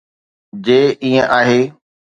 [0.65, 1.61] جي ائين آهي.